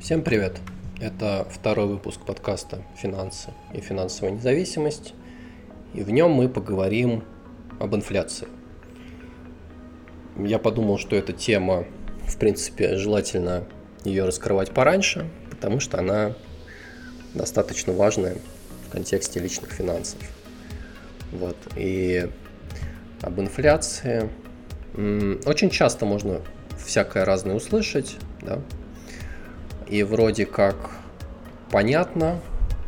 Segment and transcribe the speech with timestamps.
[0.00, 0.56] Всем привет!
[0.98, 5.12] Это второй выпуск подкаста «Финансы и финансовая независимость»,
[5.92, 7.22] и в нем мы поговорим
[7.78, 8.48] об инфляции.
[10.38, 11.84] Я подумал, что эта тема,
[12.26, 13.64] в принципе, желательно
[14.02, 16.34] ее раскрывать пораньше, потому что она
[17.34, 18.38] достаточно важная
[18.88, 20.18] в контексте личных финансов.
[21.30, 21.58] Вот.
[21.76, 22.26] И
[23.20, 24.30] об инфляции
[25.44, 26.40] очень часто можно
[26.82, 28.60] всякое разное услышать, да,
[29.90, 30.76] и вроде как
[31.70, 32.40] понятно,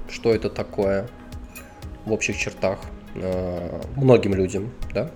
[0.09, 1.09] что это такое
[2.05, 2.79] в общих чертах
[3.15, 5.11] э, многим людям, да.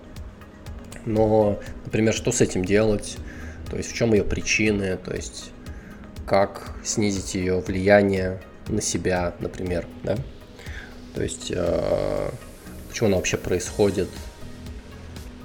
[1.05, 3.17] Но, например, что с этим делать?
[3.71, 4.97] То есть в чем ее причины?
[4.97, 5.53] То есть
[6.27, 10.17] как снизить ее влияние на себя, например, да?
[11.15, 12.31] То есть э,
[12.89, 14.09] почему она вообще происходит?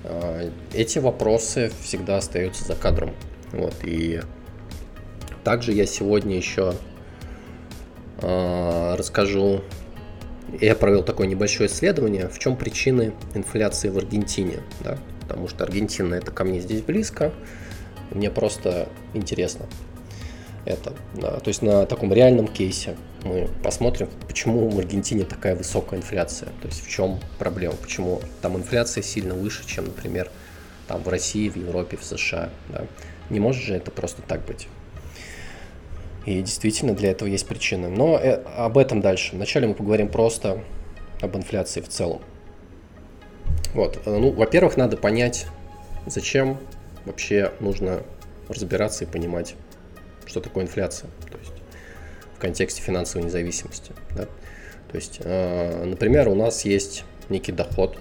[0.04, 3.14] Э, эти вопросы всегда остаются за кадром.
[3.52, 4.22] Вот, и
[5.44, 6.76] также я сегодня еще
[8.22, 9.62] э, расскажу,
[10.60, 16.16] я провел такое небольшое исследование, в чем причины инфляции в Аргентине, да, потому что Аргентина
[16.16, 17.32] это ко мне здесь близко,
[18.12, 19.66] мне просто интересно
[20.66, 20.94] это.
[21.16, 26.50] Да, то есть на таком реальном кейсе мы посмотрим, почему в Аргентине такая высокая инфляция,
[26.62, 30.30] то есть в чем проблема, почему там инфляция сильно выше, чем, например,
[30.88, 32.50] там в России, в Европе, в США.
[32.70, 32.86] Да.
[33.30, 34.68] Не может же это просто так быть.
[36.26, 37.90] И действительно для этого есть причины.
[37.90, 39.36] Но э, об этом дальше.
[39.36, 40.64] Вначале мы поговорим просто
[41.20, 42.22] об инфляции в целом.
[43.74, 45.48] Вот, э, ну, во-первых, надо понять,
[46.06, 46.60] зачем
[47.06, 48.04] вообще нужно
[48.50, 49.56] разбираться и понимать,
[50.26, 51.10] что такое инфляция.
[51.32, 51.54] То есть
[52.36, 53.92] в контексте финансовой независимости.
[54.16, 54.26] Да?
[54.92, 57.98] То есть, э, например, у нас есть некий доход.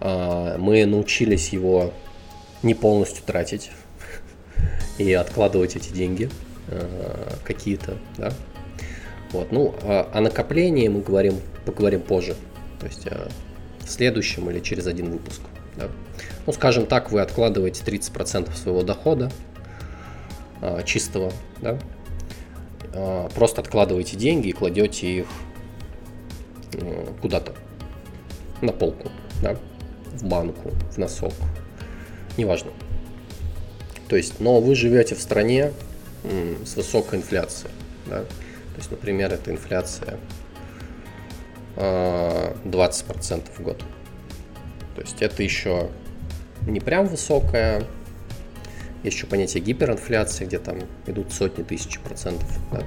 [0.00, 1.92] Мы научились его
[2.62, 3.70] не полностью тратить
[4.98, 6.30] и откладывать эти деньги–
[7.44, 8.32] какие-то, да.
[9.32, 12.34] Вот, ну, а о накоплении мы говорим, поговорим позже,
[12.80, 13.28] то есть э,
[13.80, 15.40] в следующем или через один выпуск.
[15.76, 15.88] Да.
[16.46, 19.30] Ну, скажем так, вы откладываете 30% своего дохода
[20.60, 21.78] э, чистого, да,
[23.36, 25.26] просто откладываете деньги и кладете их
[27.22, 27.54] куда-то
[28.60, 29.10] на полку,
[29.42, 29.56] да,
[30.12, 31.32] в банку, в носок,
[32.36, 32.72] неважно.
[34.08, 35.72] То есть, но вы живете в стране,
[36.22, 37.72] с высокой инфляцией.
[38.06, 38.22] Да?
[38.22, 40.18] То есть, например, это инфляция
[41.76, 43.82] 20% а, в год.
[44.94, 45.90] То есть это еще
[46.66, 47.84] не прям высокая.
[49.02, 52.48] Есть еще понятие гиперинфляции, где там идут сотни тысяч процентов.
[52.70, 52.82] Да?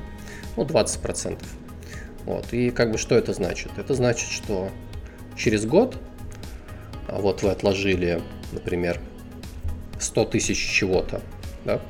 [0.55, 1.47] Ну, 20 процентов.
[2.25, 2.53] Вот.
[2.53, 3.71] И как бы что это значит?
[3.77, 4.69] Это значит, что
[5.35, 5.97] через год,
[7.07, 8.99] а вот вы отложили, например,
[9.99, 11.21] 100 тысяч чего-то,
[11.65, 11.81] да,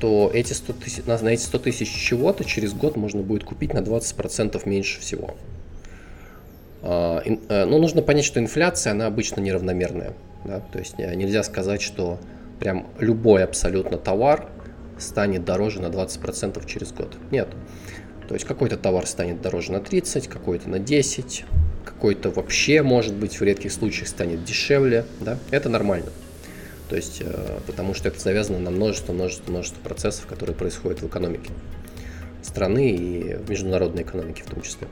[0.00, 3.78] то эти 100 тысяч, на, эти 100 тысяч чего-то через год можно будет купить на
[3.78, 5.34] 20% меньше всего.
[6.82, 10.14] А, ин, а, ну, нужно понять, что инфляция, она обычно неравномерная.
[10.44, 10.60] Да?
[10.60, 12.18] То есть э, нельзя сказать, что
[12.60, 14.48] прям любой абсолютно товар
[14.98, 17.16] станет дороже на 20% через год.
[17.30, 17.48] Нет.
[18.28, 21.44] То есть какой-то товар станет дороже на 30, какой-то на 10,
[21.84, 25.04] какой-то вообще, может быть, в редких случаях станет дешевле.
[25.20, 25.38] Да?
[25.50, 26.10] Это нормально.
[26.94, 31.08] То есть, э, потому что это завязано на множество, множество, множество процессов, которые происходят в
[31.08, 31.50] экономике
[32.40, 34.86] страны и в международной экономике в том числе.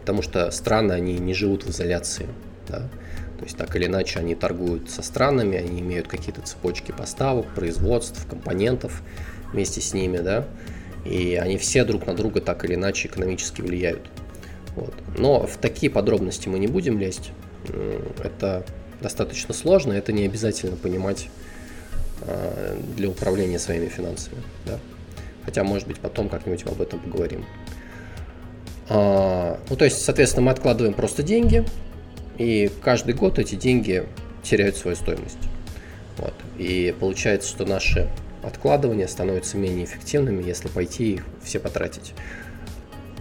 [0.00, 2.28] Потому что страны, они не живут в изоляции.
[2.66, 2.78] Да?
[3.38, 8.26] То есть так или иначе они торгуют со странами, они имеют какие-то цепочки поставок, производств,
[8.26, 9.02] компонентов
[9.52, 10.46] вместе с ними, да,
[11.04, 14.08] и они все друг на друга так или иначе экономически влияют.
[14.76, 14.94] Вот.
[15.18, 17.32] Но в такие подробности мы не будем лезть.
[18.22, 18.64] Это
[19.04, 21.28] достаточно сложно, это не обязательно понимать
[22.22, 24.42] э, для управления своими финансами.
[24.64, 24.78] Да?
[25.44, 27.44] Хотя, может быть, потом как-нибудь об этом поговорим.
[28.88, 31.66] А, ну, то есть, соответственно, мы откладываем просто деньги,
[32.38, 34.04] и каждый год эти деньги
[34.42, 35.38] теряют свою стоимость.
[36.16, 36.34] Вот.
[36.56, 38.08] И получается, что наши
[38.42, 42.14] откладывания становятся менее эффективными, если пойти их все потратить.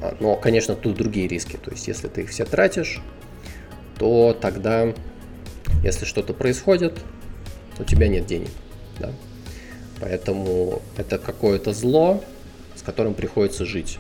[0.02, 1.58] А, но, конечно, тут другие риски.
[1.58, 3.02] То есть, если ты их все тратишь,
[3.98, 4.94] то тогда
[5.82, 7.00] если что-то происходит,
[7.80, 8.50] у тебя нет денег.
[9.00, 9.12] Да?
[10.00, 12.24] Поэтому это какое-то зло,
[12.76, 14.00] с которым приходится жить.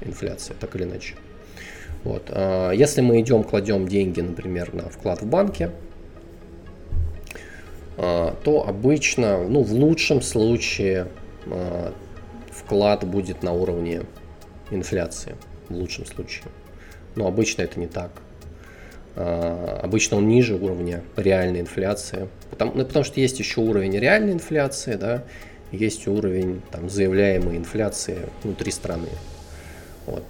[0.00, 1.14] Инфляция, так или иначе.
[2.04, 2.24] Вот.
[2.28, 5.70] А если мы идем, кладем деньги, например, на вклад в банке,
[7.96, 11.08] а, то обычно, ну, в лучшем случае
[11.46, 11.92] а,
[12.52, 14.02] вклад будет на уровне
[14.70, 15.34] инфляции.
[15.68, 16.44] В лучшем случае.
[17.16, 18.10] Но обычно это не так.
[19.20, 22.28] А, обычно он ниже уровня реальной инфляции.
[22.50, 25.24] Потому, ну, потому что есть еще уровень реальной инфляции, да,
[25.72, 29.08] есть уровень там, заявляемой инфляции внутри страны.
[30.06, 30.22] Вот.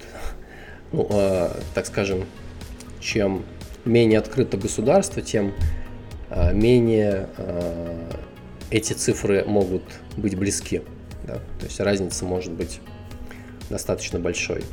[0.92, 2.24] Ну, э, так скажем,
[2.98, 3.44] чем
[3.84, 5.52] менее открыто государство, тем
[6.30, 8.10] э, менее э,
[8.70, 9.82] эти цифры могут
[10.16, 10.80] быть близки.
[11.24, 11.34] Да?
[11.34, 12.80] То есть разница может быть
[13.68, 14.64] достаточно большой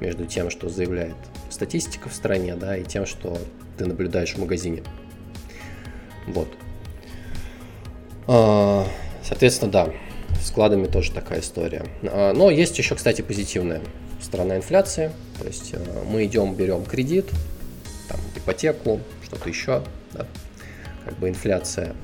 [0.00, 1.14] между тем, что заявляет
[1.52, 3.38] статистика в стране, да, и тем, что
[3.78, 4.82] ты наблюдаешь в магазине.
[6.26, 6.48] Вот.
[8.26, 8.86] А,
[9.22, 9.90] соответственно, да,
[10.40, 11.84] складами тоже такая история.
[12.02, 13.82] А, но есть еще, кстати, позитивная
[14.20, 15.10] сторона инфляции.
[15.38, 15.78] То есть э,
[16.08, 17.30] мы идем, берем кредит,
[18.08, 19.82] там, ипотеку, что-то еще,
[20.12, 20.26] да,
[21.04, 21.94] как бы инфляция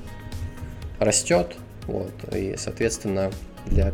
[0.99, 1.55] растет,
[1.87, 3.31] вот, и, соответственно,
[3.65, 3.93] для,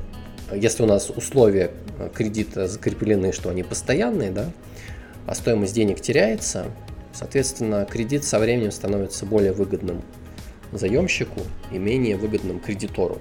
[0.51, 1.71] если у нас условия
[2.13, 4.49] кредита закреплены, что они постоянные, да,
[5.25, 6.71] а стоимость денег теряется,
[7.13, 10.01] соответственно, кредит со временем становится более выгодным
[10.71, 11.41] заемщику
[11.71, 13.19] и менее выгодным кредитору.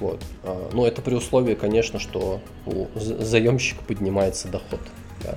[0.00, 0.22] Вот.
[0.44, 4.80] А, но это при условии, конечно, что у заемщика поднимается доход.
[5.24, 5.32] Да.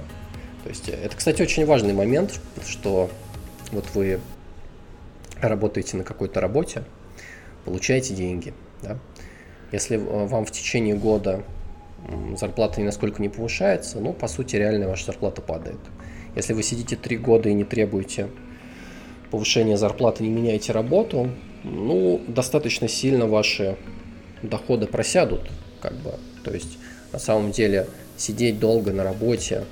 [0.63, 3.09] То есть это, кстати, очень важный момент, что
[3.71, 4.19] вот вы
[5.39, 6.83] работаете на какой-то работе,
[7.65, 8.53] получаете деньги.
[8.81, 8.97] Да?
[9.71, 11.43] Если вам в течение года
[12.37, 15.79] зарплата ни насколько не повышается, ну, по сути, реально ваша зарплата падает.
[16.35, 18.29] Если вы сидите три года и не требуете
[19.29, 21.29] повышения зарплаты, не меняете работу,
[21.63, 23.77] ну, достаточно сильно ваши
[24.41, 25.49] доходы просядут,
[25.81, 26.13] как бы.
[26.43, 26.77] То есть,
[27.11, 27.87] на самом деле,
[28.17, 29.65] сидеть долго на работе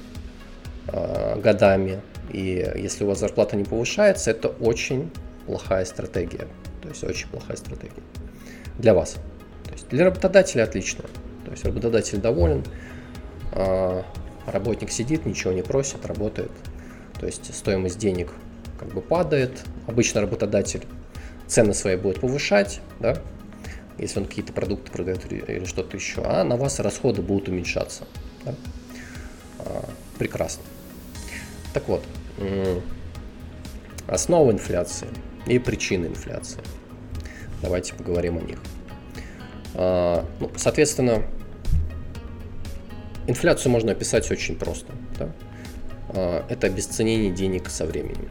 [0.88, 2.02] э, годами,
[2.32, 5.10] и если у вас зарплата не повышается, это очень
[5.46, 6.48] плохая стратегия.
[6.82, 8.04] То есть, очень плохая стратегия
[8.78, 9.16] для вас.
[9.66, 11.06] То есть, для работодателя отлично.
[11.50, 12.64] То есть, работодатель доволен,
[13.54, 14.04] э,
[14.46, 16.52] работник сидит, ничего не просит, работает.
[17.20, 18.32] То есть, стоимость денег
[18.78, 19.64] как бы падает.
[19.88, 20.86] Обычно работодатель
[21.48, 23.18] цены свои будет повышать, да,
[23.98, 28.04] если он какие-то продукты продает или что-то еще, а на вас расходы будут уменьшаться.
[28.46, 28.54] Да?
[29.58, 30.62] А, прекрасно.
[31.74, 32.04] Так вот,
[34.06, 35.08] основа инфляции
[35.48, 36.62] и причины инфляции.
[37.64, 38.60] Давайте поговорим о них.
[39.74, 41.24] А, ну, соответственно,
[43.30, 44.92] инфляцию можно описать очень просто.
[45.18, 45.30] Да?
[46.10, 48.30] А, это обесценение денег со временем.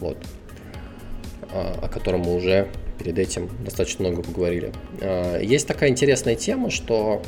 [0.00, 0.18] Вот.
[1.50, 2.68] О котором мы уже
[2.98, 4.72] перед этим достаточно много поговорили.
[5.00, 7.22] А, есть такая интересная тема, что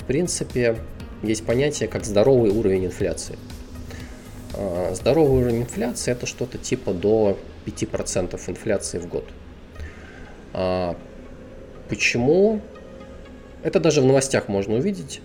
[0.00, 0.78] в принципе
[1.22, 3.38] есть понятие как здоровый уровень инфляции.
[4.54, 9.24] А, здоровый уровень инфляции это что-то типа до 5% инфляции в год.
[10.52, 10.96] А,
[11.88, 12.60] почему?
[13.62, 15.20] Это даже в новостях можно увидеть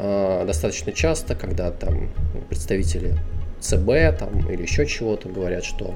[0.00, 2.10] достаточно часто, когда там
[2.48, 3.16] представители
[3.60, 5.94] ЦБ там, или еще чего-то говорят, что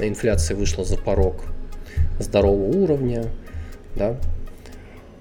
[0.00, 1.44] инфляция вышла за порог
[2.18, 3.30] здорового уровня.
[3.94, 4.16] Да.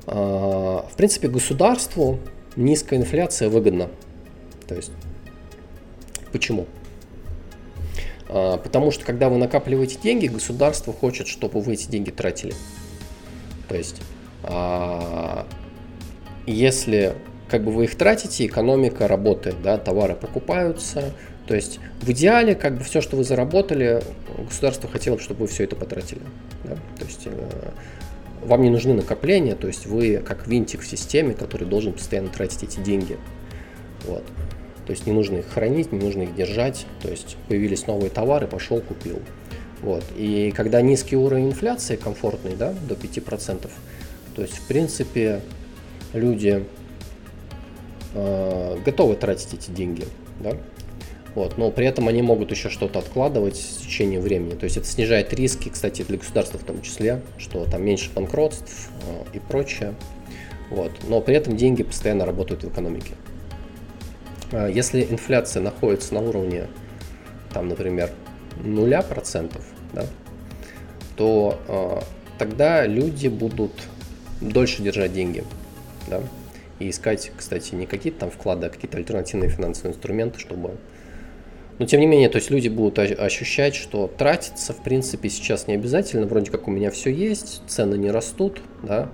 [0.07, 2.19] А, в принципе, государству
[2.55, 3.89] низкая инфляция выгодна.
[4.67, 4.91] То есть,
[6.31, 6.67] почему?
[8.27, 12.53] А, потому что, когда вы накапливаете деньги, государство хочет, чтобы вы эти деньги тратили.
[13.67, 14.01] То есть,
[14.43, 15.47] а,
[16.45, 17.15] если
[17.49, 21.13] как бы вы их тратите, экономика работает, да, товары покупаются,
[21.47, 24.01] то есть в идеале, как бы все, что вы заработали,
[24.37, 26.21] государство хотело, чтобы вы все это потратили.
[26.63, 26.75] Да?
[26.97, 27.71] То есть э,
[28.43, 32.63] вам не нужны накопления, то есть вы как винтик в системе, который должен постоянно тратить
[32.63, 33.17] эти деньги.
[34.05, 34.23] Вот.
[34.87, 36.87] То есть не нужно их хранить, не нужно их держать.
[37.01, 39.19] То есть появились новые товары, пошел, купил.
[39.81, 40.03] Вот.
[40.17, 43.69] И когда низкий уровень инфляции, комфортный, да, до 5%,
[44.35, 45.41] то есть в принципе
[46.13, 46.65] люди
[48.15, 50.05] э, готовы тратить эти деньги.
[50.39, 50.57] Да?
[51.35, 54.55] Вот, но при этом они могут еще что-то откладывать в течение времени.
[54.55, 58.89] То есть это снижает риски, кстати, для государства в том числе, что там меньше банкротств
[59.03, 59.93] э, и прочее.
[60.71, 60.91] Вот.
[61.07, 63.11] Но при этом деньги постоянно работают в экономике.
[64.51, 66.67] Э, если инфляция находится на уровне,
[67.53, 68.11] там, например,
[68.63, 70.05] нуля процентов, да,
[71.17, 72.01] то э,
[72.37, 73.73] тогда люди будут
[74.39, 75.43] дольше держать деньги.
[76.07, 76.21] Да,
[76.79, 80.77] и искать, кстати, не какие-то там вклады, а какие-то альтернативные финансовые инструменты, чтобы
[81.77, 85.73] но тем не менее, то есть люди будут ощущать, что тратиться в принципе сейчас не
[85.73, 89.09] обязательно, вроде как у меня все есть, цены не растут, да,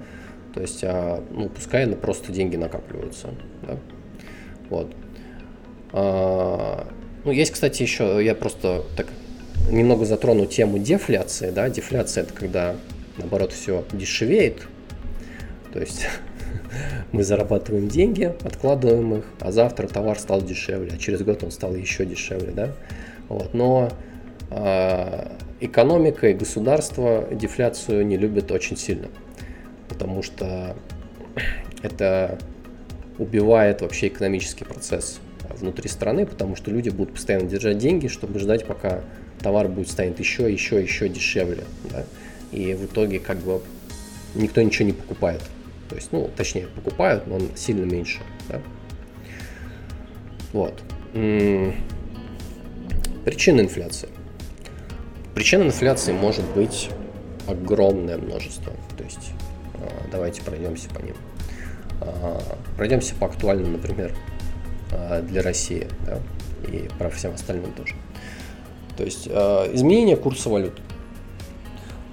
[0.53, 3.29] то есть, а, ну, пускай на просто деньги накапливаются,
[3.63, 3.77] да,
[4.69, 4.93] вот.
[5.91, 6.87] А,
[7.23, 9.07] ну, есть, кстати, еще, я просто так
[9.71, 12.75] немного затрону тему дефляции, да, дефляция это когда,
[13.17, 14.67] наоборот, все дешевеет,
[15.71, 16.07] то есть
[17.11, 21.75] мы зарабатываем деньги, откладываем их, а завтра товар стал дешевле, а через год он стал
[21.75, 22.71] еще дешевле, да.
[23.29, 23.53] Вот.
[23.53, 23.89] Но
[24.49, 29.07] э, экономика и государство дефляцию не любят очень сильно,
[29.89, 30.75] потому что
[31.81, 32.37] это
[33.17, 35.19] убивает вообще экономический процесс
[35.59, 39.01] внутри страны, потому что люди будут постоянно держать деньги, чтобы ждать, пока
[39.41, 41.63] товар будет станет еще, еще, еще дешевле.
[41.91, 42.03] Да?
[42.51, 43.61] И в итоге как бы
[44.35, 45.41] никто ничего не покупает.
[45.91, 48.21] То есть, ну, точнее, покупают, но он сильно меньше.
[48.47, 48.61] Да?
[50.53, 50.81] Вот.
[53.25, 54.07] Причины инфляции.
[55.35, 56.89] Причин инфляции может быть
[57.45, 58.71] огромное множество.
[58.97, 59.31] То есть
[59.75, 61.15] а, давайте пройдемся по ним.
[61.99, 62.41] А,
[62.77, 64.15] пройдемся по актуальным, например,
[64.93, 66.19] а, для России, да,
[66.71, 67.95] и про всем остальным тоже.
[68.95, 70.79] То есть изменение курса валют.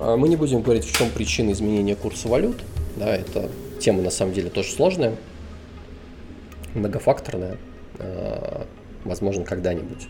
[0.01, 2.61] Мы не будем говорить, в чем причина изменения курса валют.
[2.97, 5.15] Да, это тема на самом деле тоже сложная,
[6.75, 7.57] многофакторная,
[9.05, 10.09] возможно, когда-нибудь,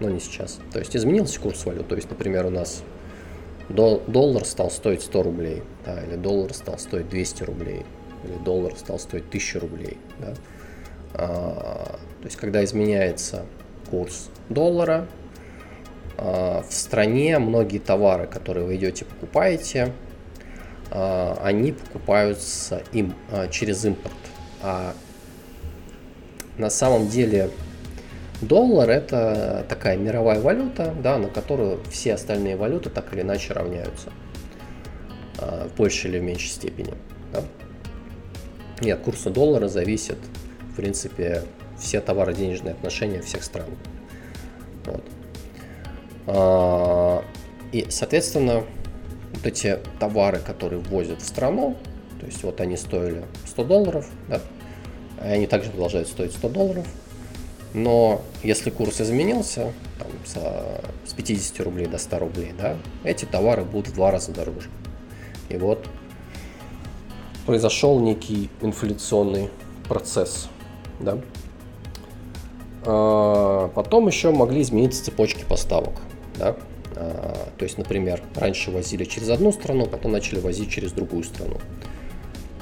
[0.00, 0.58] но не сейчас.
[0.72, 1.88] То есть изменился курс валют.
[1.88, 2.82] То есть, например, у нас
[3.68, 7.84] доллар стал стоить 100 рублей, да, или доллар стал стоить 200 рублей,
[8.24, 9.98] или доллар стал стоить 1000 рублей.
[10.18, 10.34] Да.
[11.14, 13.46] А, то есть, когда изменяется
[13.90, 15.06] курс доллара,
[16.18, 19.92] а, в стране многие товары, которые вы идете покупаете,
[20.90, 24.14] они покупаются им а, через импорт.
[24.62, 24.94] А
[26.58, 27.50] на самом деле
[28.40, 34.12] Доллар это такая мировая валюта, да, на которую все остальные валюты так или иначе равняются
[35.38, 36.92] а, в большей или в меньшей степени.
[37.32, 37.42] Да?
[38.82, 40.18] И от курса доллара зависит,
[40.72, 41.44] в принципе,
[41.78, 43.68] все товаро-денежные отношения всех стран.
[44.84, 45.04] Вот.
[46.26, 47.24] А,
[47.72, 48.64] и, соответственно,
[49.36, 51.76] вот эти товары, которые ввозят в страну,
[52.18, 54.40] то есть вот они стоили 100 долларов, да,
[55.22, 56.86] и они также продолжают стоить 100 долларов,
[57.74, 63.64] но если курс изменился там, со, с 50 рублей до 100 рублей, да, эти товары
[63.64, 64.70] будут в два раза дороже.
[65.48, 65.86] И вот
[67.44, 69.50] произошел некий инфляционный
[69.88, 70.48] процесс.
[71.00, 71.18] Да?
[72.84, 75.94] А, потом еще могли измениться цепочки поставок.
[76.36, 76.56] Да?
[76.96, 81.58] А, то есть, например, раньше возили через одну страну, потом начали возить через другую страну.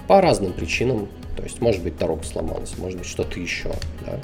[0.09, 1.09] По разным причинам.
[1.37, 3.71] То есть, может быть, дорога сломалась, может быть, что-то еще.
[4.05, 4.21] Да?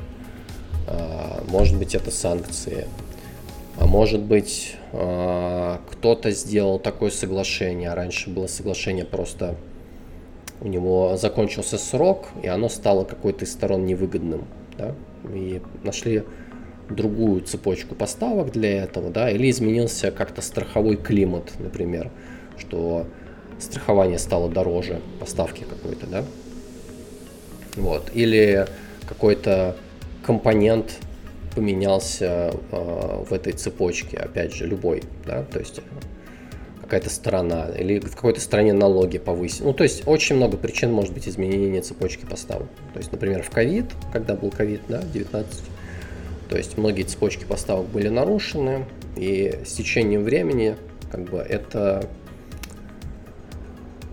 [0.87, 2.87] А, может быть, это санкции.
[3.79, 7.95] А может быть, а, кто-то сделал такое соглашение.
[7.95, 9.57] Раньше было соглашение просто
[10.61, 14.45] у него закончился срок, и оно стало какой-то из сторон невыгодным.
[14.77, 14.95] Да?
[15.33, 16.25] И нашли
[16.91, 22.11] другую цепочку поставок для этого, да, или изменился как-то страховой климат, например,
[22.59, 23.07] что
[23.59, 26.25] страхование стало дороже поставки какой-то, да,
[27.77, 28.67] вот, или
[29.07, 29.77] какой-то
[30.25, 30.99] компонент
[31.55, 35.81] поменялся э, в этой цепочке, опять же, любой, да, то есть
[36.91, 39.65] какая-то страна, или в какой-то стране налоги повысили.
[39.65, 42.69] Ну, то есть очень много причин может быть изменения цепочки поставок.
[42.93, 45.61] То есть, например, в ковид, когда был ковид, да, 19,
[46.51, 48.85] то есть многие цепочки поставок были нарушены,
[49.17, 50.77] и с течением времени
[51.13, 52.11] как бы это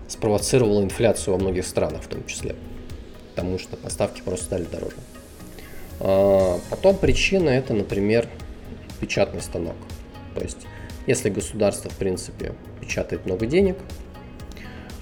[0.06, 2.54] спровоцировало инфляцию во многих странах в том числе,
[3.34, 4.94] потому что поставки просто стали дороже.
[5.98, 8.28] А, потом причина это, например,
[9.00, 9.76] печатный станок.
[10.36, 10.66] То есть,
[11.08, 13.76] если государство, в принципе, печатает много денег,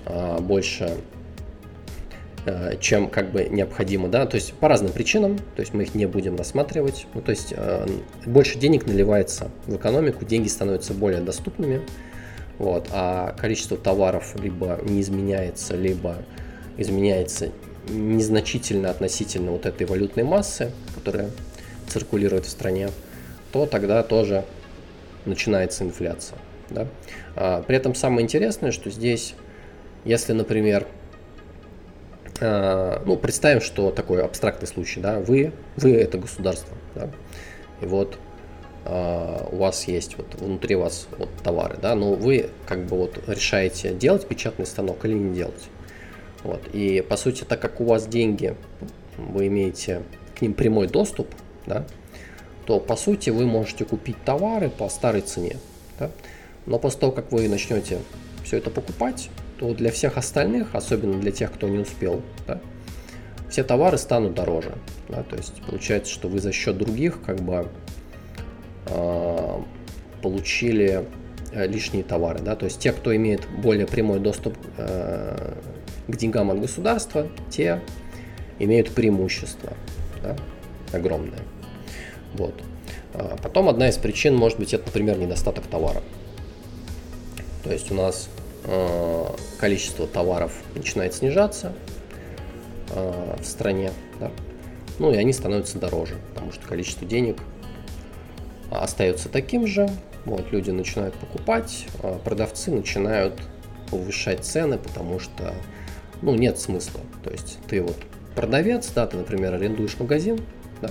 [0.07, 0.97] а, больше,
[2.81, 6.07] чем как бы необходимо, да, то есть по разным причинам, то есть мы их не
[6.07, 7.53] будем рассматривать, ну, то есть
[8.25, 11.83] больше денег наливается в экономику, деньги становятся более доступными,
[12.59, 16.17] вот, а количество товаров либо не изменяется, либо
[16.77, 17.51] изменяется
[17.89, 21.31] незначительно относительно вот этой валютной массы, которая
[21.89, 22.91] циркулирует в стране,
[23.53, 24.45] то тогда тоже
[25.25, 26.39] начинается инфляция.
[26.71, 26.87] Да?
[27.37, 29.35] А, при этом самое интересное, что здесь,
[30.05, 30.87] если, например,
[32.41, 37.11] ну, представим, что такой абстрактный случай, да, вы, вы это государство, да,
[37.81, 38.19] и вот
[38.89, 43.21] а, у вас есть вот внутри вас вот товары, да, но вы как бы вот
[43.27, 45.69] решаете делать печатный станок или не делать.
[46.45, 46.63] Вот.
[46.73, 48.55] И по сути, так как у вас деньги,
[49.17, 50.03] вы имеете
[50.37, 51.29] к ним прямой доступ,
[51.67, 51.85] да,
[52.65, 55.57] то по сути вы можете купить товары по старой цене.
[55.99, 56.13] Да?
[56.67, 57.99] Но после того, как вы начнете
[58.45, 62.61] все это покупать, то для всех остальных, особенно для тех, кто не успел, да,
[63.49, 64.73] все товары станут дороже.
[65.09, 65.23] Да?
[65.23, 67.69] То есть получается, что вы за счет других как бы
[68.87, 69.61] э,
[70.23, 71.07] получили
[71.53, 72.41] лишние товары.
[72.41, 72.57] Да?
[72.57, 75.55] То есть те, кто имеет более прямой доступ э,
[76.09, 77.81] к деньгам от государства, те
[78.59, 79.73] имеют преимущество
[80.23, 80.37] да,
[80.93, 81.41] огромное.
[82.35, 82.55] Вот.
[83.15, 86.03] А потом одна из причин может быть это, например, недостаток товара.
[87.65, 88.29] То есть у нас
[89.59, 91.73] количество товаров начинает снижаться,
[92.91, 94.31] э, в стране, да,
[94.99, 97.39] ну и они становятся дороже, потому что количество денег
[98.71, 99.89] остается таким же,
[100.25, 103.41] вот, люди начинают покупать, а продавцы начинают
[103.91, 105.55] повышать цены, потому что,
[106.23, 107.01] ну, нет смысла.
[107.23, 107.97] То есть ты вот
[108.35, 110.41] продавец, да, ты, например, арендуешь магазин,
[110.83, 110.91] да,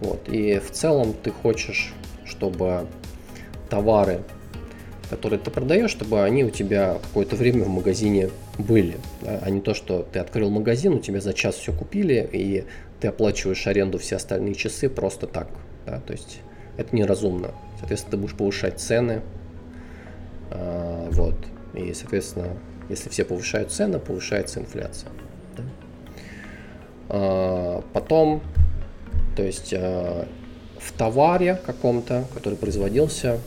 [0.00, 1.92] вот, и в целом ты хочешь,
[2.24, 2.86] чтобы
[3.70, 4.22] товары,
[5.12, 9.74] которые ты продаешь, чтобы они у тебя какое-то время в магазине были, а не то,
[9.74, 12.64] что ты открыл магазин, у тебя за час все купили, и
[12.98, 15.48] ты оплачиваешь аренду все остальные часы просто так,
[15.84, 16.40] да, то есть
[16.78, 17.50] это неразумно.
[17.78, 19.20] Соответственно, ты будешь повышать цены,
[20.50, 21.34] а, вот,
[21.74, 22.56] и, соответственно,
[22.88, 25.10] если все повышают цены, повышается инфляция.
[25.58, 25.62] Да?
[27.10, 28.40] А, потом,
[29.36, 30.26] то есть а,
[30.78, 33.40] в товаре каком-то, который производился,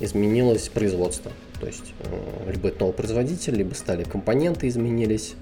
[0.00, 1.30] изменилось производство.
[1.60, 5.34] То есть э, либо это новый производитель, либо стали компоненты изменились,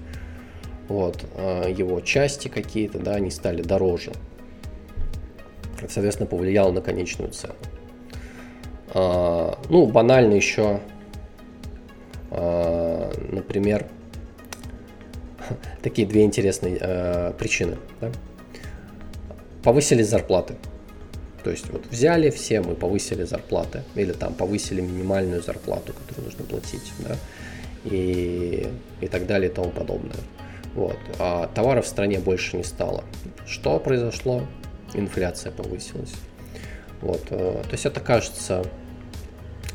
[0.87, 1.23] вот,
[1.67, 4.11] его части какие-то, да, они стали дороже
[5.87, 7.53] соответственно, повлияло на конечную цену.
[8.93, 10.79] А, ну, банально еще,
[12.31, 13.85] а, например,
[15.81, 17.77] такие две интересные а, причины.
[18.01, 18.11] Да?
[19.63, 20.55] Повысились зарплаты.
[21.43, 26.45] То есть вот взяли все, мы повысили зарплаты, или там повысили минимальную зарплату, которую нужно
[26.45, 27.15] платить, да,
[27.85, 28.67] и,
[29.01, 30.19] и так далее и тому подобное.
[30.75, 30.97] Вот.
[31.17, 33.03] А товаров в стране больше не стало.
[33.45, 34.43] Что произошло?
[34.93, 36.13] инфляция повысилась.
[37.01, 38.65] Вот, э, то есть это кажется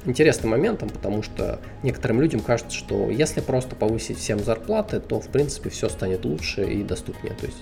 [0.04, 5.28] интересным моментом, потому что некоторым людям кажется, что если просто повысить всем зарплаты, то в
[5.28, 7.34] принципе все станет лучше и доступнее.
[7.34, 7.58] То есть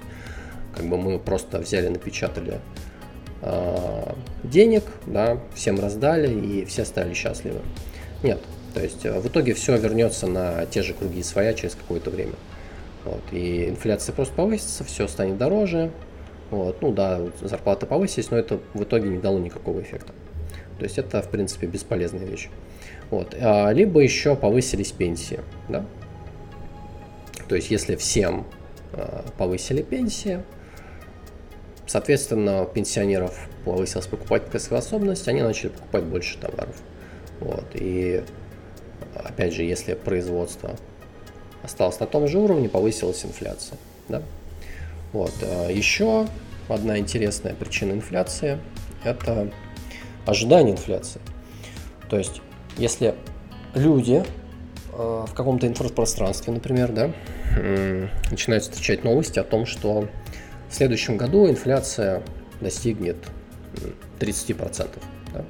[0.75, 2.61] как бы мы просто взяли, напечатали
[4.44, 7.61] денег, да, всем раздали и все стали счастливы.
[8.22, 8.40] Нет,
[8.72, 12.34] то есть э, в итоге все вернется на те же круги своя через какое-то время.
[13.04, 15.90] Вот, и инфляция просто повысится, все станет дороже,
[16.52, 16.82] вот.
[16.82, 20.12] Ну да, зарплаты повысились, но это в итоге не дало никакого эффекта.
[20.78, 22.50] То есть это, в принципе, бесполезная вещь.
[23.11, 23.35] Вот.
[23.40, 25.40] А, либо еще повысились пенсии.
[25.70, 25.87] Да?
[27.48, 28.46] То есть если всем
[28.92, 30.42] а, повысили пенсии,
[31.92, 36.74] соответственно, пенсионеров повысилась покупательская способность, они начали покупать больше товаров.
[37.38, 37.66] Вот.
[37.74, 38.24] И
[39.14, 40.74] опять же, если производство
[41.62, 43.76] осталось на том же уровне, повысилась инфляция.
[44.09, 44.22] Да?
[45.12, 45.35] Вот.
[45.42, 46.26] А еще
[46.68, 48.59] одна интересная причина инфляции–
[49.05, 49.50] это
[50.24, 51.20] ожидание инфляции.
[52.09, 52.40] То есть,
[52.78, 53.14] если
[53.74, 54.24] люди
[54.94, 57.12] а, в каком-то инфопространстве, например, да,
[58.31, 60.09] начинают встречать новости о том, что
[60.72, 62.22] в следующем году инфляция
[62.62, 63.16] достигнет
[64.18, 64.88] 30%,
[65.35, 65.44] да,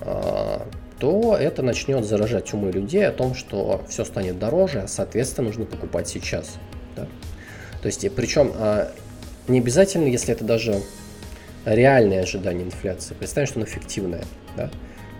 [0.00, 0.66] а,
[0.98, 6.08] то это начнет заражать умы людей о том, что все станет дороже, соответственно нужно покупать
[6.08, 6.56] сейчас.
[6.96, 7.06] Да.
[7.80, 8.92] То есть, причем а,
[9.46, 10.82] не обязательно, если это даже
[11.64, 13.14] реальное ожидание инфляции.
[13.14, 14.24] Представим, что оно фиктивное.
[14.56, 14.68] Да?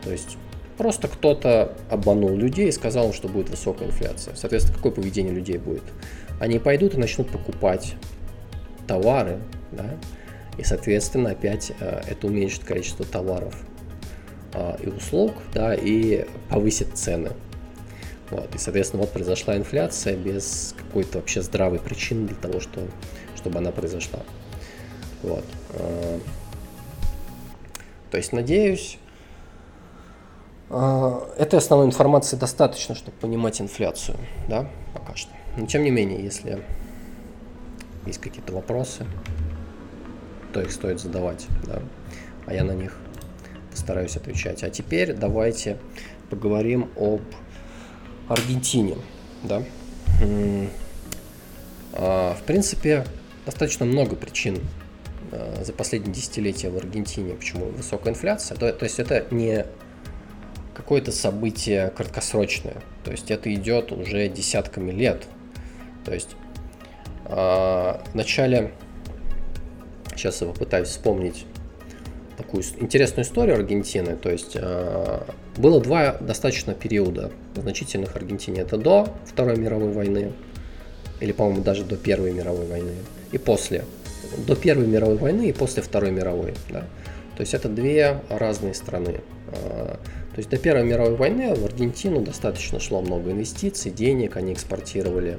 [0.03, 0.37] То есть
[0.77, 4.35] просто кто-то обманул людей и сказал, что будет высокая инфляция.
[4.35, 5.85] Соответственно, какое поведение людей будет?
[6.41, 7.95] Они пойдут и начнут покупать
[8.89, 9.39] товары,
[9.71, 9.85] да?
[10.57, 13.55] и, соответственно, опять а, это уменьшит количество товаров
[14.53, 17.31] а, и услуг, да, и повысит цены.
[18.31, 18.55] Вот.
[18.55, 22.81] И, соответственно, вот произошла инфляция без какой-то вообще здравой причины для того, что,
[23.37, 24.21] чтобы она произошла.
[25.23, 25.45] Вот.
[25.75, 26.21] А,
[28.11, 28.99] то есть, надеюсь,
[30.71, 35.31] а, этой основной информации достаточно, чтобы понимать инфляцию, да, пока что.
[35.57, 36.63] Но тем не менее, если
[38.09, 39.07] есть какие-то вопросы,
[40.53, 41.83] то их стоит задавать, да,
[42.47, 42.97] а я на них
[43.71, 44.63] постараюсь отвечать.
[44.65, 45.79] А теперь давайте
[46.31, 47.23] поговорим об
[48.29, 48.97] Аргентине,
[49.45, 49.63] да.
[51.93, 53.05] А, в принципе,
[53.47, 54.59] достаточно много причин
[55.33, 58.57] а, за последние десятилетия в Аргентине, почему высокая инфляция.
[58.57, 59.65] То, то есть это не
[60.75, 65.27] какое-то событие краткосрочное, то есть это идет уже десятками лет.
[66.05, 66.37] То есть
[67.29, 68.73] в начале,
[70.15, 71.47] сейчас я попытаюсь вспомнить
[72.39, 74.17] такую интересную историю Аргентины.
[74.17, 75.21] То есть э,
[75.57, 78.63] было два достаточно периода значительных Аргентине.
[78.63, 80.33] Это до Второй мировой войны,
[81.21, 82.95] или, по-моему, даже до Первой мировой войны,
[83.33, 83.85] и после.
[84.47, 86.55] До Первой мировой войны и после Второй мировой.
[86.71, 86.81] Да?
[87.37, 89.21] То есть это две разные страны.
[89.49, 89.97] Э,
[90.31, 95.39] то есть до Первой мировой войны в Аргентину достаточно шло много инвестиций, денег, они экспортировали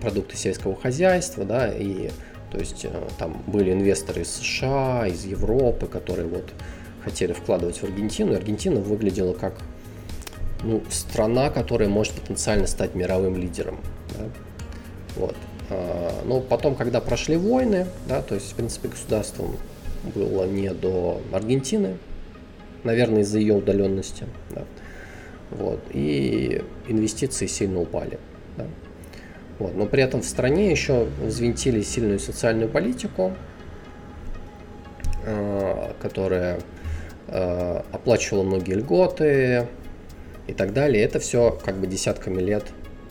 [0.00, 2.10] продукты сельского хозяйства, да, и
[2.52, 6.52] то есть э, там были инвесторы из США, из Европы, которые вот
[7.02, 8.32] хотели вкладывать в Аргентину.
[8.32, 9.54] И Аргентина выглядела как
[10.62, 13.78] ну, страна, которая может потенциально стать мировым лидером.
[14.10, 14.24] Да?
[15.16, 15.36] Вот.
[16.26, 19.56] Но потом, когда прошли войны, да, то есть, в принципе, государством
[20.14, 21.96] было не до Аргентины,
[22.84, 24.26] наверное, из-за ее удаленности.
[24.50, 24.64] Да.
[25.50, 28.18] Вот, и инвестиции сильно упали.
[28.58, 28.66] Да.
[29.62, 33.32] Вот, но при этом в стране еще взвинтили сильную социальную политику,
[35.24, 36.58] э, которая
[37.28, 39.68] э, оплачивала многие льготы
[40.48, 41.04] и так далее.
[41.04, 42.64] Это все как бы десятками лет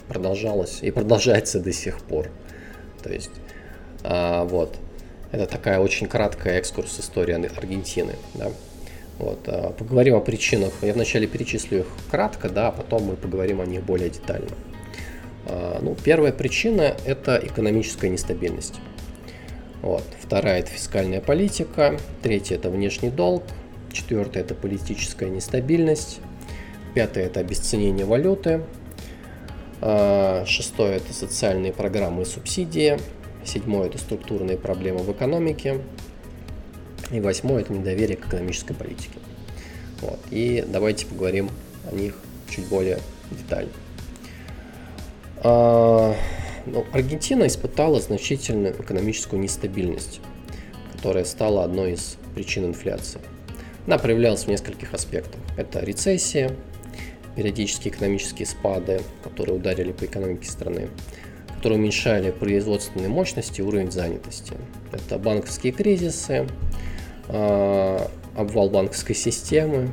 [0.09, 2.27] продолжалось и продолжается до сих пор.
[3.01, 3.31] То есть,
[4.03, 4.75] э, вот,
[5.31, 8.15] это такая очень краткая экскурс истории Аргентины.
[8.33, 8.49] Да.
[9.19, 9.43] Вот,
[9.77, 10.73] поговорим о причинах.
[10.81, 14.49] Я вначале перечислю их кратко, да, а потом мы поговорим о них более детально.
[15.47, 18.79] А, ну, первая причина– это экономическая нестабильность.
[19.81, 20.03] Вот.
[20.21, 21.99] Вторая– это фискальная политика.
[22.21, 23.43] Третья– это внешний долг.
[23.91, 26.19] Четвертая– это политическая нестабильность.
[26.93, 28.61] Пятое– это обесценение валюты.
[29.81, 32.99] А, шестое– это социальные программы и субсидии.
[33.43, 35.81] Седьмое– это структурные проблемы в экономике.
[37.09, 39.17] И восьмое– это недоверие к экономической политике.
[40.01, 40.19] Вот.
[40.29, 41.49] И давайте поговорим
[41.91, 42.15] о них
[42.49, 42.99] чуть более
[43.31, 43.71] детально.
[45.43, 46.15] А,
[46.65, 50.21] ну, Аргентина испытала значительную экономическую нестабильность,
[50.93, 53.19] которая стала одной из причин инфляции.
[53.87, 55.41] Она проявлялась в нескольких аспектах.
[55.57, 56.55] Это рецессия,
[57.35, 60.89] периодические экономические спады, которые ударили по экономике страны,
[61.55, 64.53] которые уменьшали производственные мощности и уровень занятости.
[64.93, 66.47] Это банковские кризисы,
[67.33, 69.91] Э, обвал банковской системы,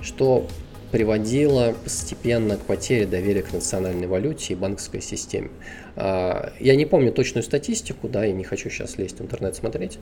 [0.00, 0.46] что
[0.92, 5.50] приводило постепенно к потере доверия к национальной валюте и банковской системе.
[5.96, 9.98] Э, я не помню точную статистику, да, я не хочу сейчас лезть в интернет смотреть,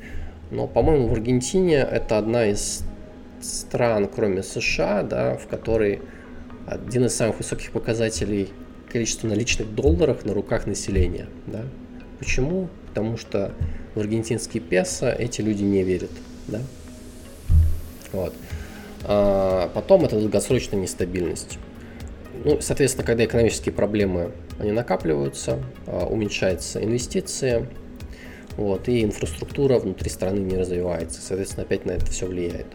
[0.51, 2.83] но, по-моему, в Аргентине это одна из
[3.41, 6.01] стран, кроме США, да, в которой
[6.67, 8.49] один из самых высоких показателей
[8.93, 11.29] количества наличных долларов на руках населения.
[11.47, 11.63] Да.
[12.19, 12.69] Почему?
[12.89, 13.53] Потому что
[13.95, 16.11] в аргентинские песо эти люди не верят.
[16.49, 16.61] Да?
[18.13, 18.35] Вот.
[19.05, 21.59] А потом это долгосрочная нестабильность.
[22.45, 27.69] Ну, соответственно, когда экономические проблемы они накапливаются, а, уменьшаются инвестиции,
[28.57, 31.21] вот, и инфраструктура внутри страны не развивается.
[31.21, 32.67] Соответственно, опять на это все влияет.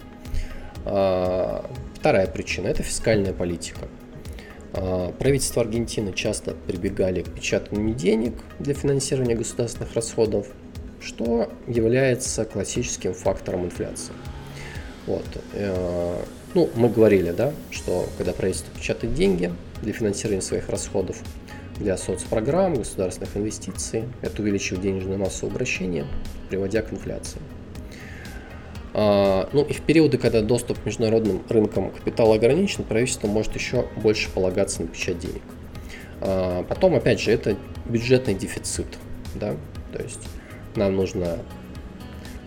[0.86, 3.88] А, вторая причина– это фискальная политика.
[5.20, 10.48] Правительство Аргентины часто прибегали к печатанию денег для финансирования государственных расходов,
[11.00, 14.12] что является классическим фактором инфляции.
[15.08, 15.26] Вот.
[15.54, 21.18] Э, ну, мы говорили, да, что когда правительство печатает деньги для финансирования своих расходов,
[21.78, 26.06] для соцпрограмм, государственных инвестиций, это увеличивает денежную массу обращения,
[26.50, 27.42] приводя к инфляции.
[28.94, 33.86] А, ну и в периоды, когда доступ к международным рынкам капитала ограничен, правительство может еще
[33.98, 35.42] больше полагаться на печать денег.
[36.22, 38.88] А, потом, опять же, это бюджетный дефицит.
[39.36, 39.56] Да?
[39.92, 40.22] То есть
[40.76, 41.40] нам нужно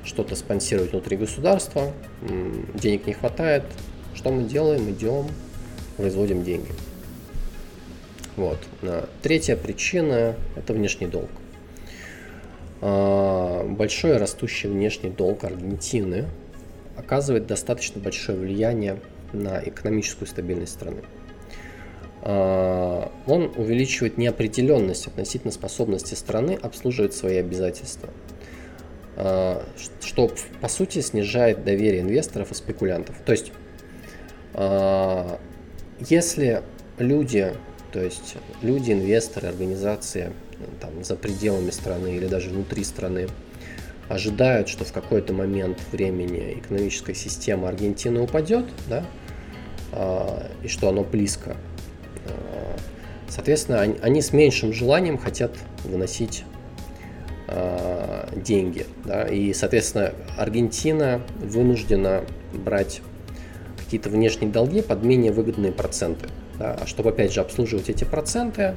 [0.09, 1.93] что-то спонсировать внутри государства,
[2.75, 3.65] денег не хватает.
[4.15, 4.91] Что мы делаем?
[4.91, 5.27] Идем,
[5.97, 6.71] производим деньги.
[8.37, 8.59] Вот.
[9.23, 11.29] Третья причина– это внешний долг.
[12.81, 16.27] А, большой растущий внешний долг Аргентины
[16.97, 19.01] оказывает достаточно большое влияние
[19.33, 21.03] на экономическую стабильность страны.
[22.23, 28.13] А, он увеличивает неопределенность относительно способности страны обслуживать свои обязательства, а,
[29.19, 33.17] что по сути снижает доверие инвесторов и спекулянтов.
[33.25, 33.53] То есть,
[34.55, 35.41] а,
[35.99, 36.63] если
[36.99, 37.53] люди,
[37.93, 40.33] то есть люди, инвесторы, организации
[40.81, 43.29] там, за пределами страны или даже внутри страны
[44.09, 49.05] ожидают, что в какой-то момент времени экономическая система Аргентины упадет, да,
[50.63, 51.57] и что оно близко
[53.29, 55.53] Соответственно, они с меньшим желанием хотят
[55.85, 56.45] выносить
[57.49, 58.87] э, деньги.
[59.05, 59.25] Да?
[59.25, 63.01] И, соответственно, Аргентина вынуждена брать
[63.77, 66.29] какие-то внешние долги под менее выгодные проценты.
[66.59, 66.79] Да?
[66.81, 68.75] А чтобы, опять же, обслуживать эти проценты,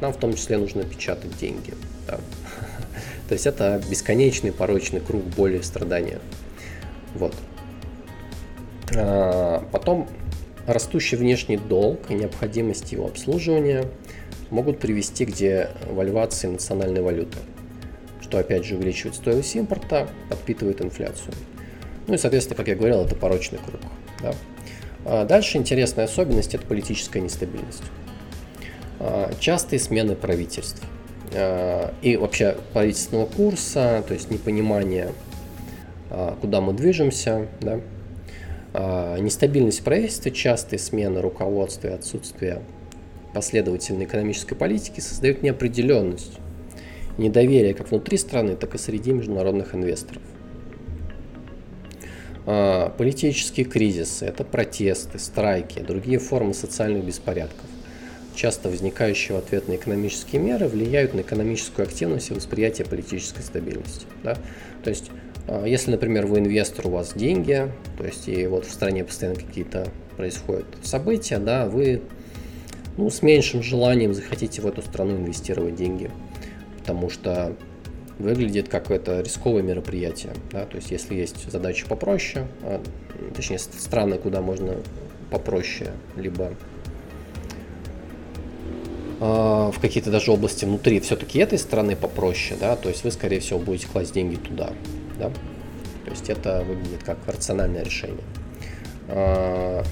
[0.00, 1.74] нам в том числе нужно печатать деньги.
[2.06, 2.18] Да?
[3.28, 6.18] То есть это бесконечный порочный круг боли и страдания.
[7.14, 7.34] Вот.
[8.94, 10.08] А, потом
[10.66, 13.86] Растущий внешний долг и необходимость его обслуживания
[14.50, 17.38] могут привести к девальвации национальной валюты,
[18.32, 21.34] что опять же увеличивает стоимость импорта, подпитывает инфляцию.
[22.06, 23.82] Ну и, соответственно, как я говорил, это порочный круг.
[24.22, 24.34] Да?
[25.04, 27.82] А дальше интересная особенность– это политическая нестабильность.
[29.00, 30.82] А, частые смены правительств
[31.34, 35.12] а, и вообще правительственного курса, то есть непонимание,
[36.40, 37.80] куда мы движемся, да,
[39.18, 42.62] нестабильность в правительстве, частые смены руководства и отсутствие
[43.34, 46.38] последовательной экономической политики создают неопределенность
[47.18, 50.22] недоверие как внутри страны, так и среди международных инвесторов.
[52.44, 57.66] А, политические кризисы– это протесты, страйки, другие формы социальных беспорядков.
[58.34, 64.06] Часто возникающие в ответ на экономические меры влияют на экономическую активность и восприятие политической стабильности.
[64.24, 64.36] Да?
[64.82, 65.10] То есть,
[65.46, 69.38] а, если, например, вы инвестор, у вас деньги, то есть и вот в стране постоянно
[69.38, 72.02] какие-то происходят события, да, вы
[72.96, 76.10] ну, с меньшим желанием захотите в эту страну инвестировать деньги,
[76.82, 77.54] потому что
[78.18, 80.32] выглядит как это рисковое мероприятие.
[80.50, 80.66] Да?
[80.66, 82.82] То есть если есть задачи попроще, а,
[83.34, 84.76] точнее страны, куда можно
[85.30, 86.52] попроще, либо
[89.20, 93.38] а, в какие-то даже области внутри все-таки этой страны попроще, да, то есть вы, скорее
[93.38, 94.72] всего, будете класть деньги туда,
[95.18, 95.30] да,
[96.04, 98.24] то есть это выглядит как рациональное решение.
[99.08, 99.84] А,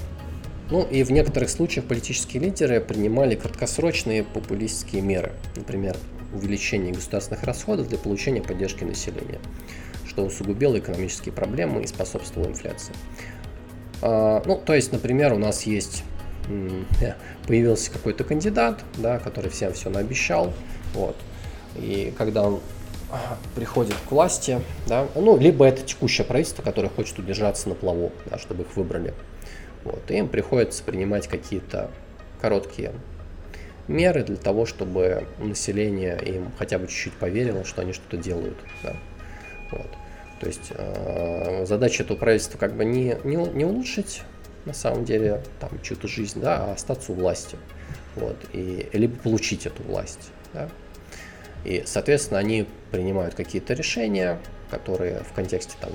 [0.69, 5.97] ну и в некоторых случаях политические лидеры принимали краткосрочные популистские меры, например,
[6.33, 9.39] увеличение государственных расходов для получения поддержки населения,
[10.07, 12.93] что усугубило экономические проблемы и способствовало инфляции.
[14.01, 16.03] А, ну, то есть, например, у нас есть
[17.47, 20.53] появился какой-то кандидат, да, который всем все наобещал,
[20.93, 21.15] вот,
[21.75, 22.61] и когда он
[23.55, 28.37] приходит к власти, да, ну, либо это текущее правительство, которое хочет удержаться на плаву, да,
[28.37, 29.13] чтобы их выбрали,
[29.83, 31.91] вот, и им приходится принимать какие-то
[32.39, 32.93] короткие
[33.91, 38.57] меры для того, чтобы население им хотя бы чуть-чуть поверило, что они что-то делают.
[38.83, 38.95] Да.
[39.71, 39.89] Вот.
[40.39, 44.23] То есть э, задача этого правительства как бы не, не, не улучшить
[44.65, 47.57] на самом деле там чью-то жизнь, да, а остаться у власти.
[48.15, 50.31] Вот, и, либо получить эту власть.
[50.53, 50.69] Да.
[51.63, 55.91] И, соответственно, они принимают какие-то решения, которые в контексте там,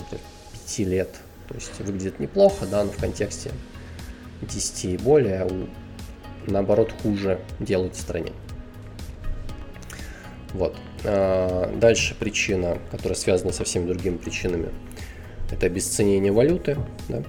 [0.66, 1.10] 5 лет,
[1.48, 3.50] то есть выглядят неплохо, да, но в контексте
[4.42, 5.46] 10 и более
[6.50, 8.32] наоборот хуже делают в стране.
[10.52, 10.76] Вот.
[11.04, 14.68] А, дальше причина, которая связана со всеми другими причинами,
[15.50, 16.76] это обесценение валюты,
[17.08, 17.22] да,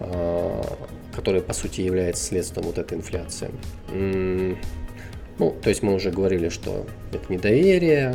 [0.00, 0.78] а,
[1.14, 3.50] которая по сути является следствием вот этой инфляции.
[3.90, 8.14] Ну, то есть мы уже говорили, что это недоверие,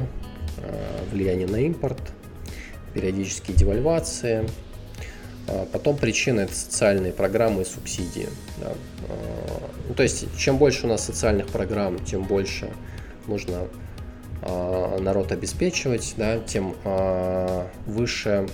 [0.59, 1.99] а, влияние на импорт,
[2.93, 4.47] периодические девальвации,
[5.71, 8.29] потом причина это социальные программы и субсидии.
[8.59, 8.73] Да.
[9.09, 12.71] А, ну, то есть, чем больше у нас социальных программ, тем больше
[13.27, 13.67] нужно
[14.41, 16.75] а, народ обеспечивать, да, тем
[17.85, 18.47] выше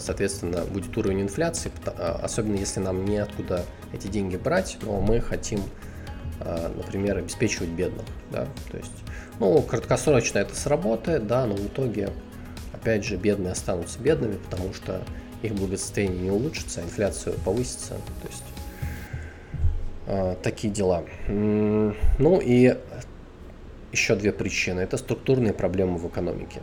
[0.00, 5.60] соответственно, будет уровень инфляции, особенно если нам неоткуда эти деньги брать, но мы хотим,
[6.40, 8.04] например, обеспечивать бедных.
[8.32, 8.48] Да?
[8.72, 8.90] То есть,
[9.38, 12.10] ну, краткосрочно это сработает, да, но в итоге
[12.74, 15.02] опять же, бедные останутся бедными, потому что
[15.42, 17.94] их благосостояние не улучшится, а инфляция повысится.
[17.94, 18.44] То есть
[20.06, 21.04] э, такие дела.
[21.28, 22.76] Ну и
[23.92, 24.80] еще две причины.
[24.80, 26.60] Это структурные проблемы в экономике.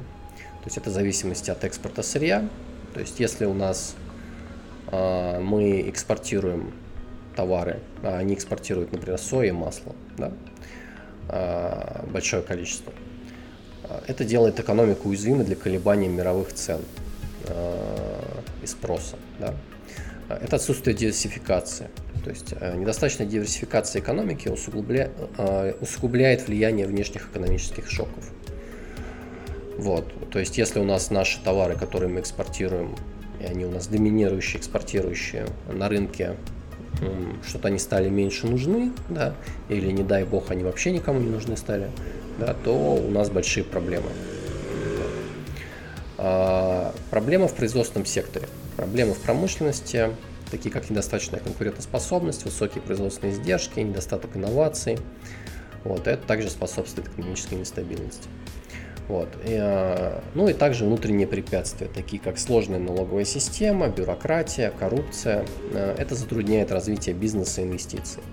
[0.62, 2.48] То есть это зависимость от экспорта сырья.
[2.94, 3.96] То есть если у нас
[4.92, 6.74] э, мы экспортируем
[7.36, 10.32] товары, а они экспортируют, например, сои и масло, да,
[11.30, 12.92] э, большое количество,
[14.08, 16.82] это делает экономику уязвимой для колебаний мировых цен
[17.46, 19.18] э, и спроса.
[19.40, 19.54] Да?
[20.30, 21.88] Это отсутствие диверсификации.
[22.24, 25.10] То есть э, недостаточная диверсификация экономики усугубля...
[25.38, 28.32] Э, усугубляет влияние внешних экономических шоков.
[29.78, 30.30] Вот.
[30.30, 32.96] То есть если у нас наши товары, которые мы экспортируем,
[33.40, 36.36] и они у нас доминирующие, экспортирующие на рынке,
[37.48, 39.34] что-то они стали меньше нужны, да,
[39.70, 41.90] или не дай бог они вообще никому не нужны стали,
[42.42, 44.10] да, то у нас большие проблемы.
[46.18, 50.10] А, проблема в производственном секторе, проблемы в промышленности,
[50.50, 54.98] такие как недостаточная конкурентоспособность, высокие производственные издержки, недостаток инноваций.
[55.84, 58.28] Вот, это также способствует экономической нестабильности.
[59.08, 59.30] Вот.
[59.46, 65.46] И, а, ну и также внутренние препятствия, такие как сложная налоговая система, бюрократия, коррупция.
[65.74, 68.24] А, это затрудняет развитие бизнеса и инвестиций.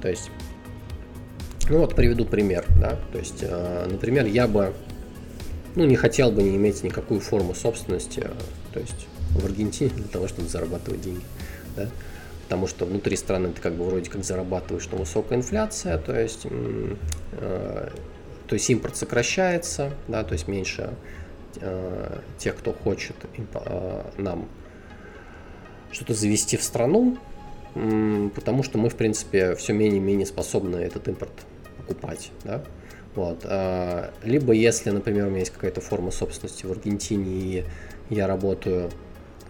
[0.00, 0.30] То есть
[1.68, 4.74] ну вот приведу пример, да, то есть, э, например, я бы,
[5.74, 8.30] ну, не хотел бы не иметь никакую форму собственности, э,
[8.72, 11.24] то есть в Аргентине для того, чтобы зарабатывать деньги,
[11.76, 11.88] да,
[12.44, 16.46] потому что внутри страны ты как бы вроде как зарабатываешь, но высокая инфляция, то есть,
[17.32, 17.88] э,
[18.46, 20.90] то есть импорт сокращается, да, то есть меньше
[22.36, 23.14] тех, кто хочет
[24.18, 24.48] нам
[25.92, 27.16] что-то завести в страну,
[28.34, 31.30] потому что мы, в принципе, все менее и менее способны этот импорт
[31.84, 32.62] покупать, да,
[33.14, 33.40] вот.
[33.44, 37.64] А, либо если, например, у меня есть какая-то форма собственности в Аргентине, и
[38.10, 38.90] я работаю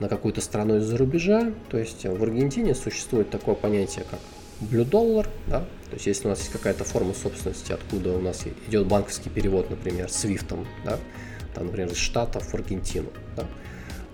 [0.01, 4.21] на какую-то страну из-за рубежа, то есть в Аргентине существует такое понятие, как
[4.61, 8.45] Blue Dollar, да, то есть если у нас есть какая-то форма собственности, откуда у нас
[8.69, 10.99] идет банковский перевод, например, свифтом, да,
[11.55, 13.47] там, например, из Штатов в Аргентину, да,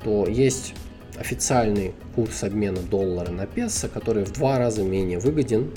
[0.04, 0.74] то есть
[1.18, 5.70] официальный курс обмена доллара на песо, который в два раза менее выгоден,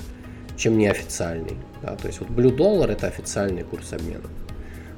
[0.57, 1.57] чем неофициальный.
[1.81, 1.95] Да?
[1.95, 4.29] То есть вот Blue Dollar это официальный курс обмена.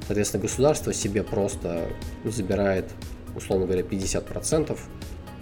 [0.06, 1.88] Соответственно, государство себе просто
[2.24, 2.86] забирает,
[3.34, 4.78] условно говоря, 50%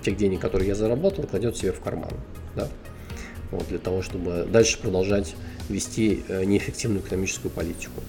[0.03, 2.13] тех денег, которые я заработал, кладет себе в карман.
[2.57, 2.69] Да?
[3.51, 5.35] Вот, для того, чтобы дальше продолжать
[5.69, 8.03] вести э, неэффективную экономическую политику.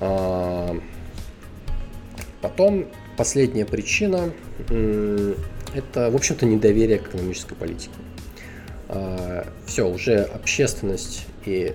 [0.00, 0.76] А,
[2.40, 4.32] потом последняя причина–
[5.74, 7.94] это, в общем-то, недоверие к экономической политике.
[8.92, 11.74] А, Все, уже общественность и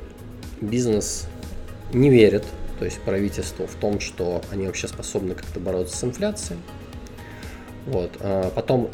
[0.61, 1.27] бизнес
[1.91, 2.45] не верят,
[2.77, 6.59] то есть правительству, в том, что они вообще способны как-то бороться с инфляцией.
[7.87, 8.11] Вот.
[8.19, 8.91] А потом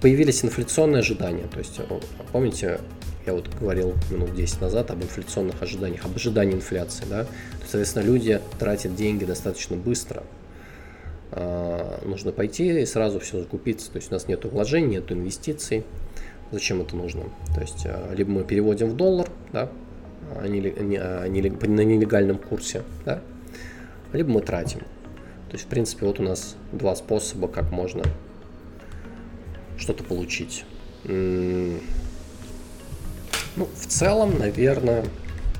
[0.00, 1.46] появились инфляционные ожидания.
[1.52, 1.80] То есть,
[2.32, 2.80] помните,
[3.26, 7.04] я вот говорил минут 10 назад об инфляционных ожиданиях, об ожидании инфляции.
[7.10, 7.24] Да?
[7.24, 10.22] То есть, соответственно, люди тратят деньги достаточно быстро.
[11.32, 13.90] А, нужно пойти и сразу все закупиться.
[13.90, 15.84] То есть у нас нет вложений, нет инвестиций.
[16.52, 17.24] Зачем это нужно?
[17.54, 19.68] То есть а, либо мы переводим в доллар, да,
[20.32, 23.20] а а на нелегальном курсе, да,
[24.12, 24.80] либо мы тратим.
[24.80, 28.02] То есть, в принципе, вот у нас два способа, как можно
[29.78, 30.64] что-то получить.
[31.04, 31.78] Ну,
[33.56, 35.04] в целом, наверное,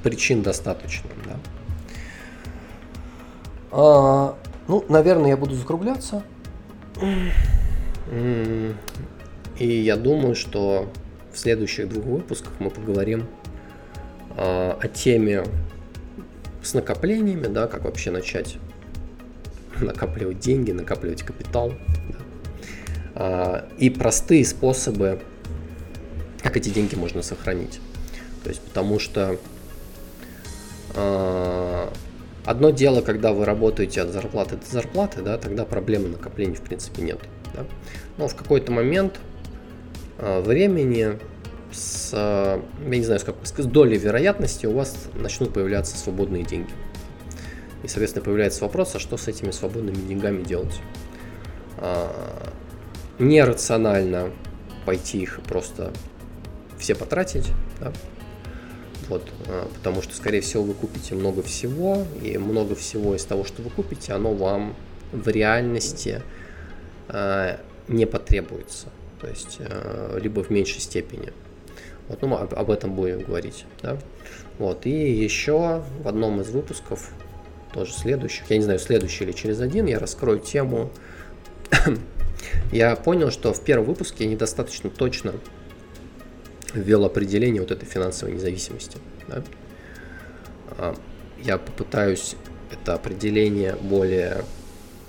[0.02, 1.38] причин достаточно, да.
[3.70, 4.36] А,
[4.68, 6.22] ну, наверное, я буду закругляться.
[9.58, 10.90] И я думаю, что
[11.32, 13.26] в следующих двух выпусках мы поговорим
[14.36, 15.44] э, о теме
[16.62, 18.56] с накоплениями, да, как вообще начать
[19.80, 21.72] накапливать деньги, накапливать капитал.
[23.14, 23.68] Да.
[23.68, 25.20] Э, и простые способы,
[26.42, 27.80] как эти деньги можно сохранить.
[28.42, 29.38] То есть, потому что
[30.94, 31.88] э,
[32.46, 37.02] Одно дело, когда вы работаете от зарплаты до зарплаты, да, тогда проблемы накопления в принципе
[37.02, 37.18] нет.
[37.52, 37.64] Да.
[38.18, 39.18] Но в какой-то момент
[40.18, 41.18] времени
[41.72, 46.42] с, э, я не знаю, с какой с долей вероятности у вас начнут появляться свободные
[46.42, 46.70] деньги.
[47.82, 50.80] И, соответственно, появляется вопрос, а что с этими свободными деньгами делать?
[51.78, 52.08] Э,
[53.18, 54.30] нерационально
[54.84, 55.92] пойти их просто
[56.78, 57.48] все потратить,
[57.80, 57.92] да,
[59.08, 63.44] вот, а, потому что, скорее всего, вы купите много всего, и много всего из того,
[63.44, 64.74] что вы купите, оно вам
[65.12, 66.22] в реальности
[67.08, 67.56] э,
[67.88, 68.88] не потребуется.
[69.20, 71.32] То есть, э, либо в меньшей степени.
[72.08, 73.64] Вот, ну, об, об этом будем говорить.
[73.82, 73.98] Да?
[74.58, 77.10] Вот, и еще в одном из выпусков,
[77.72, 80.90] тоже следующих, я не знаю, следующий или через один, я раскрою тему.
[82.72, 85.34] я понял, что в первом выпуске я недостаточно точно
[86.74, 88.98] ввел определение вот этой финансовой независимости.
[89.28, 89.42] Да?
[90.78, 90.96] А,
[91.42, 92.36] я попытаюсь
[92.70, 94.44] это определение более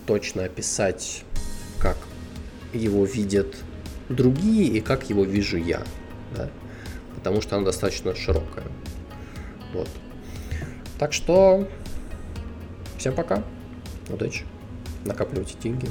[0.05, 1.23] точно описать,
[1.79, 1.97] как
[2.73, 3.55] его видят
[4.09, 5.83] другие и как его вижу я.
[6.35, 6.49] Да?
[7.15, 8.65] Потому что оно достаточно широкое.
[9.73, 9.89] Вот.
[10.99, 11.67] Так что
[12.97, 13.43] всем пока.
[14.09, 14.45] Удачи.
[15.05, 15.87] Накапливайте деньги.